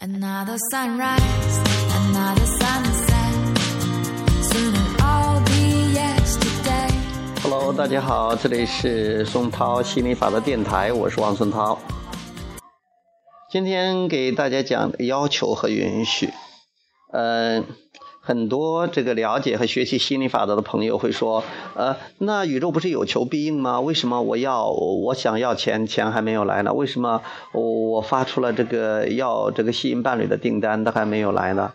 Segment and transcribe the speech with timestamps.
[0.00, 1.58] Another sunrise,
[1.90, 3.58] another sunset.
[4.42, 6.88] Soon it'll all be yesterday.
[7.42, 11.76] Hello，大家好，这里是松涛心理法的电台，我是王松涛。
[13.50, 16.32] 今天给大家讲的要求和允许。
[17.12, 17.66] 嗯、
[18.28, 21.42] 很多这个了解和学习心理法则的朋友会说，
[21.74, 23.80] 呃，那宇宙不是有求必应吗？
[23.80, 26.74] 为什么我要我想要钱，钱还没有来呢？
[26.74, 27.22] 为什么
[27.52, 31.72] 我发出了这个要这个吸引伴侣的订单，都还没有来呢？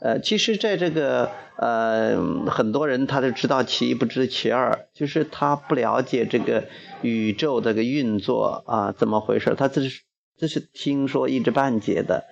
[0.00, 6.64] 呃，其实，在这个呃，很多人他都知道其一不知其二，就是他不了解这个
[7.02, 9.54] 宇宙这个运作啊，怎么回事？
[9.56, 10.02] 他只是
[10.36, 12.24] 只是听说一知半解的。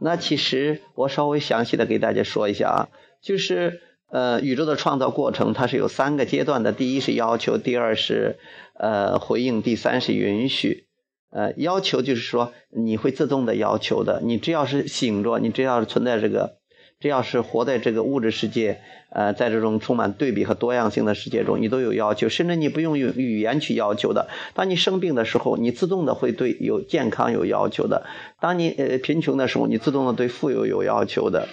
[0.00, 2.88] 那其实我稍微详细的给大家说一下啊，
[3.22, 8.38] 就是呃，宇宙的创造过程它是有三个阶段的，第一是要求，第二是
[8.74, 10.86] 呃回应，第三是允许。
[11.30, 16.56] 呃，要求就是说你会自动的要求的，你只要是醒着，你只要是存在这个，
[17.00, 24.28] 只要是活在这个物质世界，呃，在这种充满对比和多样性的世界中，你都有要求，甚至你不用用语言去要求的。
[24.52, 28.02] 当你生病的时候，你自动的会对有健康有要求的；
[28.38, 31.48] 当你呃贫穷的时候，你自动的对富有有要求的。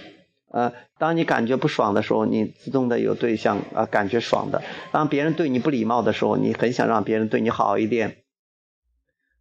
[0.51, 4.59] 呃，当你感觉不爽的时候，你自动的有对象啊、感觉爽的；
[4.91, 8.17] 当别人对你不礼貌的时候，你很想让别人对你好一点。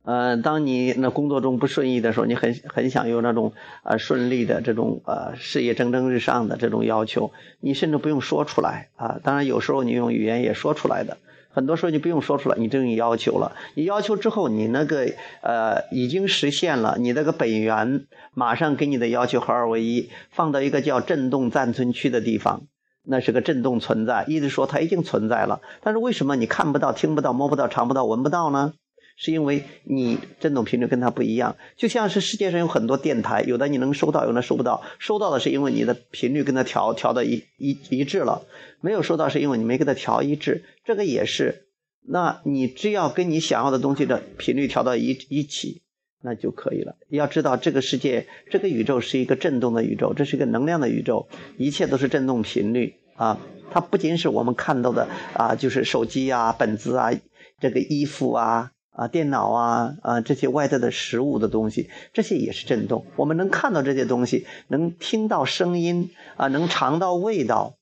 [0.07, 9.19] 呃，当你那工作中不顺意的时候，你很很想有那种呃顺利的这种呃事业蒸蒸日上的这种要求，你甚至不用说出来啊。
[9.25, 11.19] 当然有时候你用语言也说出来的，
[11.51, 13.57] 很多时候你不用说出来，你就用要求了。
[13.75, 15.09] 你要求之后，你那个
[15.43, 22.63] 呃已经实现了，你那个本源马上跟你的要求合二为一，放到一个叫振动暂存区的地方。
[23.09, 28.73] 那是个振动存在，意思说它已经存在了，但是为什么你看不到、听不到、摸不到、尝不到、闻不到呢？
[29.17, 34.83] 是因为你振动频率跟它不一样，就像是世界上有很多电台，有的你能收到，有的收不到。
[34.99, 38.47] 收到的是因为你的频率跟它调调的一一一致了，
[38.83, 40.65] 没有收到是因为你没给它调一致。
[40.85, 41.67] 这个也是，
[42.07, 45.83] 那你只要跟你想要的东西的频率调到一一起，
[46.23, 46.97] 那就可以了。
[47.09, 51.27] 要知道这个世界，这个宇宙是一个振动的宇宙，这是一个能量的宇宙，
[51.57, 53.41] 一切都是振动频率啊。
[53.71, 57.11] 它不仅是我们看到的啊，就是手机啊、本子啊、
[57.59, 58.73] 这个衣服啊。
[58.97, 63.05] 啊，电脑啊，啊，这些外在的食物的东西，这些也是振动。
[63.17, 67.77] 我们能看到这些东西，能听到声音啊，能尝到味道，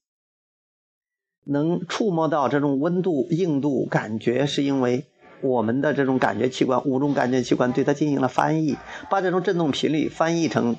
[1.44, 5.04] 能触摸到这种温度、硬度、感觉，是因为
[5.40, 8.76] 我们的这种感觉器官、五种感觉器官对它进行了翻译，
[9.08, 10.76] 把这种振动频率翻译成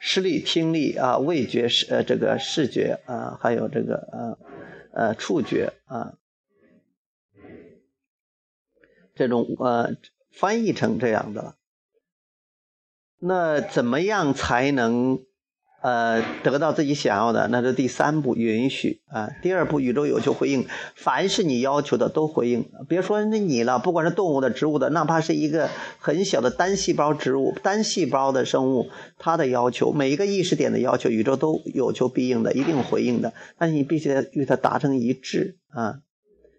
[0.00, 4.38] 视力、听力啊、味觉、视呃这个视觉啊，还有这个呃
[4.92, 6.14] 呃触觉啊。
[9.16, 9.96] 这种呃
[10.30, 11.56] 翻译成这样的，
[13.18, 15.20] 那怎么样才能
[15.82, 17.48] 呃得到自己想要的？
[17.48, 19.30] 那是第三步允许啊。
[19.40, 22.68] 第二步宇宙有求回应，凡是你要求的都回应。
[22.88, 33.32] 别说那你了，不管是动物的、植物的，哪怕是一个很小的单细胞植物、单细胞的生物，它的要求，每一个意识点的要求，宇宙都有求必应的，一定回应的。
[33.56, 36.00] 但是你必须得与它达成一致啊。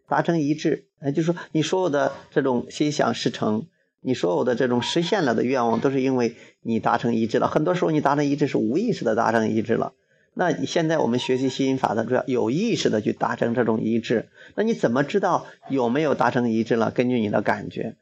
[0.08, 3.68] 达成一致，也就是说，你所有的这种心想事成，
[4.02, 7.48] 你所有的这种实现了的愿望，都是因为你达成一致了。
[7.48, 9.94] 很多时候，你达成一致是无意识的达成一致了。
[10.34, 14.30] 那现在我们学习吸引法则，主要有意识的去达成这种一致。
[14.56, 16.90] 那你怎么知道有没有达成一致了？
[16.92, 17.98] 根据你的感觉，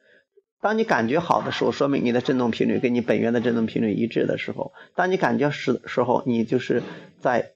[0.60, 6.84] 当你感觉好的时候，说明你的振动频率跟你本源的振动频率一致的时候；当你感觉是时候，你就是
[7.18, 7.55] 在。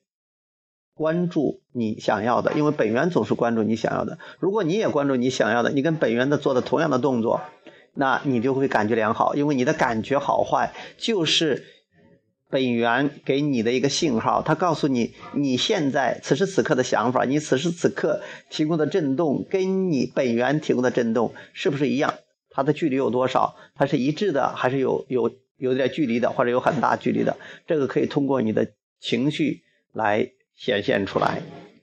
[1.00, 4.18] 关注你想要的，因为本源总是关注你想要的。
[4.38, 7.40] 如果你也关注你想要的，你跟本源的做的同样的动作，
[7.94, 11.64] 那你就会感觉良好，因为你的感觉好坏就是
[12.50, 22.12] 本源给你的一个信号，它告诉你你现在此时此刻的想法，你此时此刻提供的震动跟你本源提供的震动是不是一样？
[22.50, 23.56] 它的距离有多少？
[23.74, 27.38] 它是一致的，还是有有有点距离的，或者有很大距离的？
[27.66, 29.62] 这个可以通过你的情绪
[29.94, 30.32] 来。
[30.60, 31.40] 显现出来。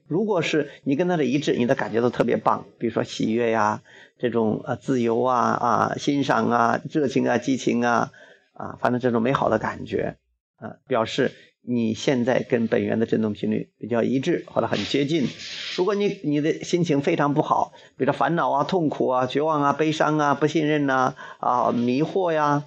[0.07, 3.81] 如果是你跟他的一致，你的感觉都特别棒，比如说喜悦呀，
[4.19, 8.11] 这种呃自由啊啊欣赏啊热情啊激情啊
[8.53, 10.17] 啊，反正这种美好的感觉
[10.57, 11.31] 啊，表示
[11.61, 15.27] 你现在跟本源的振动频率比较一致或者很接近。
[15.75, 22.65] 如果你你的心情非常不好，比如烦恼啊、痛苦啊、绝望啊、悲伤啊、不信任呐啊、迷惑呀、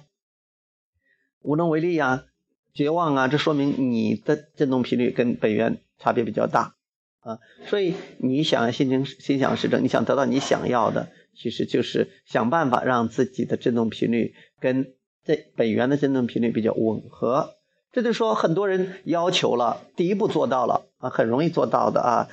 [1.41, 2.25] 无能为力呀、
[2.73, 5.79] 绝望啊，这说明你的振动频率跟本源。
[6.01, 6.73] 差别比较大，
[7.19, 7.37] 啊，
[7.67, 14.93] 所以你想心情心想事成，你想得到你想要的，其实就是想办法让自己的振动频率跟
[15.23, 17.51] 这本源的振动频率比较吻合。
[17.91, 22.27] 这就说很多人要求了，第一步做到了啊，很容易做到的啊。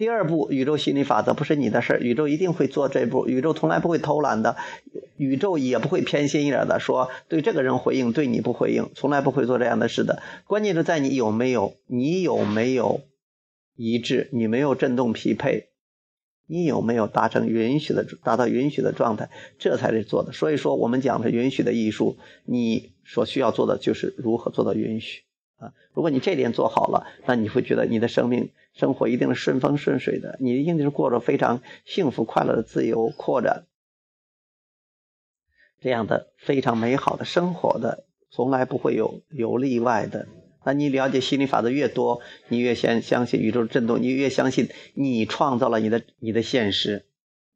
[0.00, 4.56] 第二步，宇宙心理法则不是你的事儿，宇宙一定会做这步，宇宙从来不会偷懒的，
[5.18, 10.22] 宇宙也不会偏心一点的说对这个人回应，对你不回应，从来不会做这样的事的。
[10.46, 13.02] 关键是在你有没有，你有没有
[13.76, 15.68] 一致，你没有振动匹配，
[16.46, 20.32] 你有没有达成允许的达到允许的状态，这才是做的。
[20.32, 25.24] 所以说，我们讲的允许的艺术，你所需要做的就是如何做到允许。
[25.60, 33.66] 啊，如果你这点做好了，那你会觉得你的生命生活一定是顺风顺水的，你一定是过着非常幸福快乐的自由扩展
[35.80, 40.26] 这样的非常美好的生活的，从来不会有有例外的。
[40.64, 47.06] 那你了解心理法则越多，你越相相信宇宙震动，你越相信你创造了你的你的现实，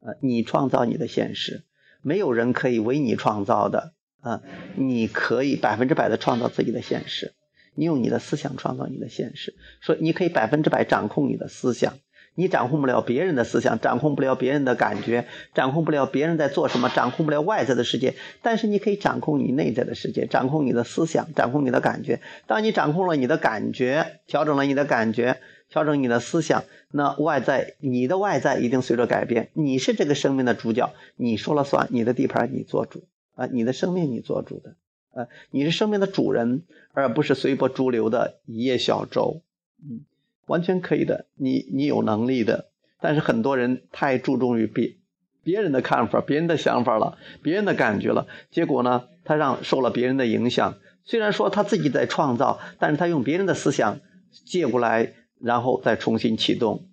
[0.01, 1.65] 啊，你创造你的现实，
[2.03, 4.43] 没有人可以为你创造的啊，
[4.77, 7.35] 你可以百分之百的创造自己的现实。
[7.75, 11.95] 你用你的思想创造你的现实，说你可以百分之百掌控你的思想，
[12.35, 22.21] 你掌控不了别人的思想，掌控不了别人的感觉，掌控不了别人在做什么，掌控不了外在的世界，但是你可以掌控你内在的世界，掌控你的思想，掌控你的感觉。
[22.47, 25.39] 当你掌控了你的感觉，调整了你的感觉，
[25.69, 29.51] 调整你的思想，那外在你的外在一定随着改变。
[29.53, 33.05] 你是这个生命的主角，你说了算，你的地盘你做主
[33.35, 34.77] 啊，你的生命你做主的。
[35.15, 36.63] 呃，你是生命的主人，
[36.93, 39.43] 而不是随波逐流的一叶小舟。
[39.83, 40.01] 嗯，
[40.47, 42.69] 完全可以的，你你有能力的。
[43.01, 44.97] 但是很多人太注重于别
[45.43, 50.79] 别人的看法、别人的想法了，别人的感觉了，结果呢，他让受了别人的影响。
[51.05, 54.01] 虽然说他自己在创造，但是他用别人的思想
[54.45, 56.89] 借过来，然后再重新启动，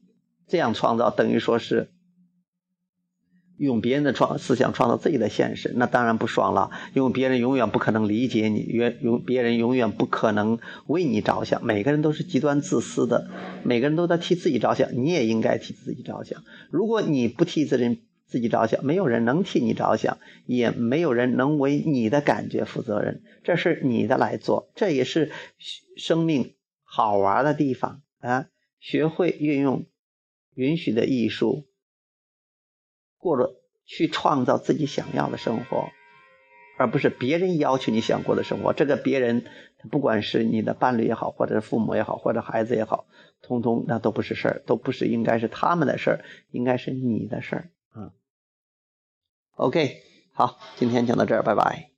[0.48, 1.90] 这样创造等于说是。
[3.62, 6.72] 用别人的创思想创造自己的现实，那当然不爽了。
[6.96, 11.64] 因为别人永远不可能理解你，永永别人永远不可能为你着想。
[11.64, 13.30] 每个人都是极端自私的，
[13.64, 14.90] 每个人都在替自己着想。
[14.96, 16.44] 你也应该替自己着想。
[16.72, 20.18] 如果你不替自己自己着想，没有人能替你着想，
[20.48, 23.22] 也没有人能为你的感觉负责任。
[23.44, 25.32] 这是你的来做，这也是
[25.96, 28.48] 生命好玩的地方啊！
[28.80, 29.86] 学会运用
[30.56, 31.68] 允许的艺术。
[33.22, 35.90] 过着去创造自己想要的生活，
[36.78, 38.74] 而不是别人要求你想过的生活。
[38.74, 39.46] 这个别人，
[39.92, 43.06] 不管是你的伴侣也好，或者是父母也好，或者孩子也好，
[43.42, 48.12] 通通那都不是事儿，都不是应该是他们的事儿，应该是你的事儿啊。
[49.56, 50.02] OK，
[50.34, 51.91] 好，今天讲到这儿，拜拜。